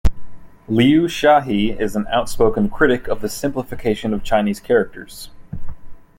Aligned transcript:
Liu 0.67 1.03
Shahe 1.07 1.79
is 1.79 1.95
an 1.95 2.07
outspoken 2.07 2.71
critic 2.71 3.07
of 3.07 3.21
the 3.21 3.29
simplification 3.29 4.15
of 4.15 4.23
Chinese 4.23 4.59
characters. 4.59 5.29